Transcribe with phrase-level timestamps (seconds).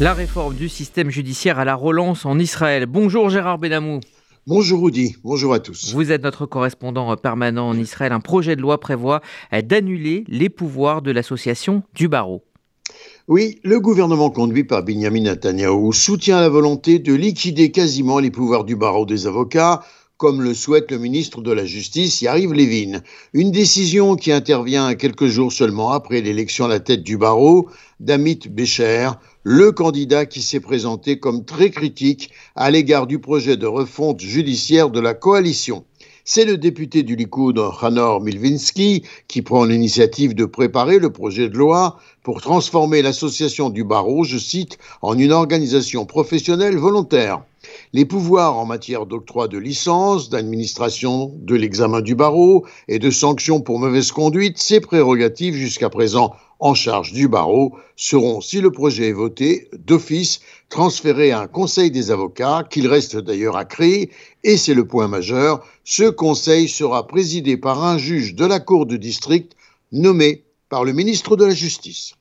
[0.00, 2.86] La réforme du système judiciaire à la relance en Israël.
[2.86, 3.98] Bonjour Gérard Benamou.
[4.46, 5.92] Bonjour Rudy, bonjour à tous.
[5.92, 8.12] Vous êtes notre correspondant permanent en Israël.
[8.12, 12.44] Un projet de loi prévoit d'annuler les pouvoirs de l'association du barreau.
[13.26, 18.62] Oui, le gouvernement conduit par Benjamin Netanyahu soutient la volonté de liquider quasiment les pouvoirs
[18.62, 19.82] du barreau des avocats
[20.18, 23.02] comme le souhaite le ministre de la Justice, Yariv Levin.
[23.32, 27.68] Une décision qui intervient quelques jours seulement après l'élection à la tête du barreau
[28.00, 29.10] d'Amit Becher,
[29.44, 34.90] le candidat qui s'est présenté comme très critique à l'égard du projet de refonte judiciaire
[34.90, 35.84] de la coalition.
[36.30, 41.56] C'est le député du Likoud, Hanor Milvinsky, qui prend l'initiative de préparer le projet de
[41.56, 47.40] loi pour transformer l'association du barreau, je cite, en une organisation professionnelle volontaire.
[47.94, 53.62] Les pouvoirs en matière d'octroi de licence, d'administration de l'examen du barreau et de sanctions
[53.62, 59.08] pour mauvaise conduite, ces prérogatives jusqu'à présent en charge du barreau seront, si le projet
[59.08, 64.10] est voté, d'office transférés à un conseil des avocats, qu'il reste d'ailleurs à créer,
[64.44, 68.86] et c'est le point majeur, ce conseil sera présidé par un juge de la Cour
[68.86, 69.52] de district
[69.92, 72.12] nommé par le ministre de la Justice.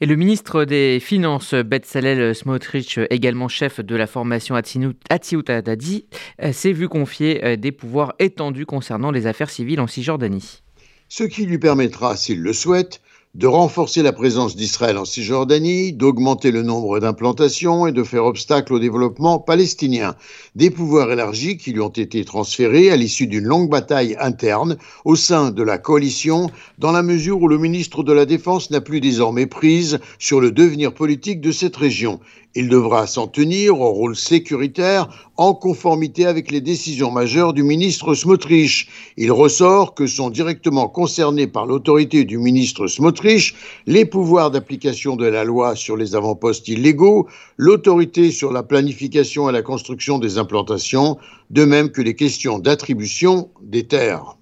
[0.00, 6.06] Et le ministre des Finances, Betzalel Smotrich, également chef de la formation Atsiout Dadi,
[6.52, 10.62] s'est vu confier euh, des pouvoirs étendus concernant les affaires civiles en Cisjordanie.
[11.08, 13.02] Ce qui lui permettra, s'il le souhaite,
[13.34, 18.72] de renforcer la présence d'Israël en Cisjordanie, d'augmenter le nombre d'implantations et de faire obstacle
[18.72, 20.16] au développement palestinien.
[20.56, 25.14] Des pouvoirs élargis qui lui ont été transférés à l'issue d'une longue bataille interne au
[25.14, 29.00] sein de la coalition, dans la mesure où le ministre de la Défense n'a plus
[29.00, 32.18] désormais prise sur le devenir politique de cette région.
[32.56, 38.12] Il devra s'en tenir au rôle sécuritaire en conformité avec les décisions majeures du ministre
[38.14, 38.88] Smotrich.
[39.16, 43.54] Il ressort que sont directement concernés par l'autorité du ministre Smotrich
[43.86, 49.52] les pouvoirs d'application de la loi sur les avant-postes illégaux, l'autorité sur la planification et
[49.52, 51.18] la construction des implantations,
[51.50, 54.39] de même que les questions d'attribution des terres.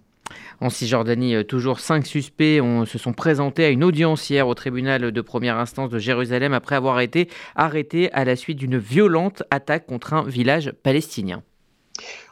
[0.61, 5.12] En Cisjordanie, euh, toujours cinq suspects se sont présentés à une audience hier au tribunal
[5.12, 9.87] de première instance de Jérusalem après avoir été arrêtés à la suite d'une violente attaque
[9.87, 11.43] contre un village palestinien.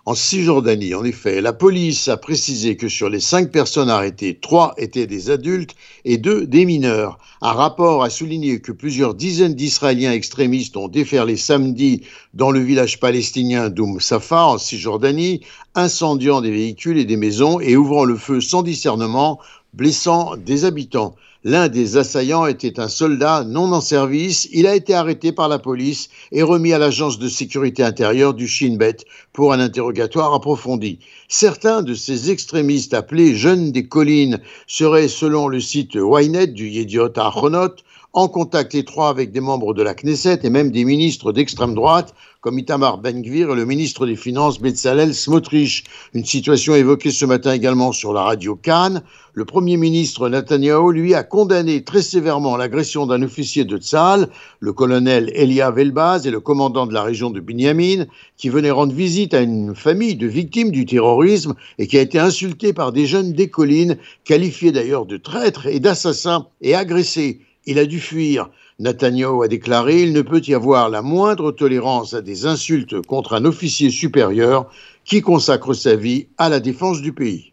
[0.09, 4.72] En Cisjordanie, en effet, la police a précisé que sur les cinq personnes arrêtées, trois
[4.78, 5.75] étaient des adultes
[6.05, 7.19] et deux des mineurs.
[7.43, 12.03] Un rapport a souligné que plusieurs dizaines d'Israéliens extrémistes ont déferlé samedi
[12.34, 15.41] dans le village palestinien d'Oum Safa, en Cisjordanie,
[15.75, 19.41] incendiant des véhicules et des maisons et ouvrant le feu sans discernement,
[19.75, 21.17] blessant des habitants.
[21.49, 24.49] L'un des assaillants était un soldat non en service.
[24.51, 28.49] Il a été arrêté par la police et remis à l'agence de sécurité intérieure du
[28.49, 28.97] Shin Bet
[29.33, 30.99] pour un interrogatoire approfondi.
[31.29, 37.17] Certains de ces extrémistes appelés jeunes des collines seraient, selon le site Ynet du Yediot
[37.17, 37.77] Achronot,
[38.16, 42.15] en contact étroit avec des membres de la Knesset et même des ministres d'extrême droite,
[42.41, 45.84] comme Itamar Ben-Gvir et le ministre des Finances Bezalel Smotrich.
[46.15, 49.03] Une situation évoquée ce matin également sur la radio Cannes.
[49.34, 54.72] Le premier ministre Netanyahu, lui, a condamné très sévèrement l'agression d'un officier de Tzal, le
[54.72, 58.06] colonel Elia Velbaz et le commandant de la région de Binyamin,
[58.38, 62.19] qui venait rendre visite à une famille de victimes du terrorisme et qui a été
[62.19, 67.78] insulté par des jeunes des collines, qualifiés d'ailleurs de traîtres et d'assassins et agressés il
[67.78, 68.50] a dû fuir.
[68.78, 73.34] Netanyahu a déclaré Il ne peut y avoir la moindre tolérance à des insultes contre
[73.34, 74.71] un officier supérieur
[75.04, 77.53] qui consacre sa vie à la défense du pays.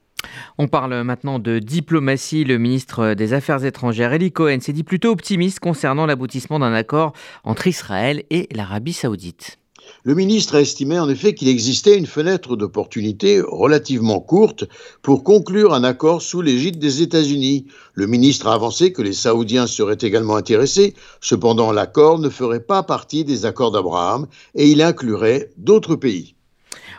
[0.57, 2.43] On parle maintenant de diplomatie.
[2.43, 7.13] Le ministre des Affaires étrangères, Eli Cohen, s'est dit plutôt optimiste concernant l'aboutissement d'un accord
[7.43, 9.59] entre Israël et l'Arabie saoudite.
[10.05, 14.65] Le ministre a estimé en effet qu'il existait une fenêtre d'opportunité relativement courte
[15.01, 17.67] pour conclure un accord sous l'égide des États-Unis.
[17.93, 22.83] Le ministre a avancé que les Saoudiens seraient également intéressés, cependant l'accord ne ferait pas
[22.83, 26.35] partie des accords d'Abraham et il inclurait d'autres pays.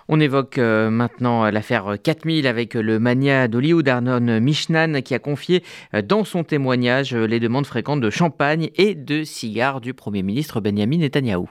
[0.08, 5.62] On évoque euh, maintenant l'affaire 4000 avec le mania d'Hollywood Arnon Mishnan qui a confié
[5.94, 10.60] euh, dans son témoignage les demandes fréquentes de champagne et de cigares du Premier ministre
[10.60, 11.48] Benjamin Netanyahou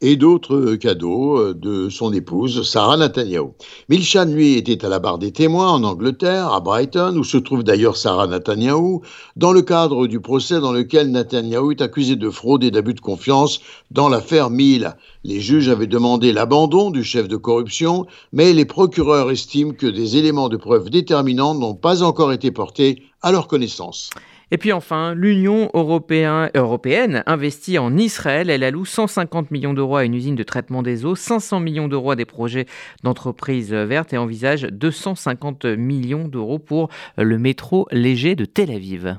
[0.00, 3.50] et d'autres cadeaux euh, de son épouse, Sarah Netanyahu.
[3.88, 7.62] Milchan, lui, était à la barre des témoins en Angleterre, à Brighton, où se trouve
[7.62, 9.00] d'ailleurs Sarah Netanyahu,
[9.36, 13.00] dans le cadre du procès dans lequel Netanyahu est accusé de fraude et d'abus de
[13.00, 13.60] confiance
[13.90, 14.94] dans l'affaire Mill.
[15.24, 20.16] Les juges avaient demandé l'abandon du chef de corruption, mais les procureurs estiment que des
[20.16, 24.10] éléments de preuve déterminants n'ont pas encore été portés à leur connaissance.
[24.52, 28.50] Et puis enfin, l'Union européenne investit en Israël.
[28.50, 32.10] Elle alloue 150 millions d'euros à une usine de traitement des eaux, 500 millions d'euros
[32.10, 32.66] à des projets
[33.04, 39.18] d'entreprises vertes et envisage 250 millions d'euros pour le métro léger de Tel Aviv.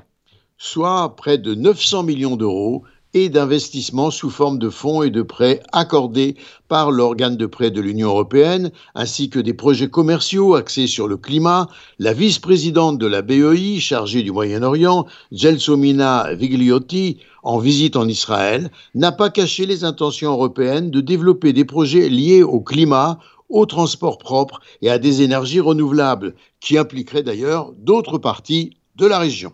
[0.58, 2.84] Soit près de 900 millions d'euros
[3.14, 6.36] et d'investissements sous forme de fonds et de prêts accordés
[6.68, 11.16] par l'organe de prêt de l'Union européenne, ainsi que des projets commerciaux axés sur le
[11.16, 11.68] climat.
[11.98, 19.12] La vice-présidente de la BEI, chargée du Moyen-Orient, Gelsomina Vigliotti, en visite en Israël, n'a
[19.12, 23.18] pas caché les intentions européennes de développer des projets liés au climat,
[23.48, 29.18] au transport propre et à des énergies renouvelables, qui impliqueraient d'ailleurs d'autres parties de la
[29.18, 29.52] région.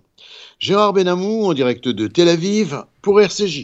[0.60, 3.56] Gérard Benamou en direct de Tel Aviv pour RCJ.